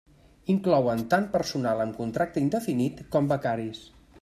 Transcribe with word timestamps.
Inclouen 0.53 1.03
tant 1.11 1.27
personal 1.35 1.85
amb 1.85 1.99
contracte 1.99 2.45
indefinit 2.47 3.07
com 3.17 3.31
becaris. 3.35 3.87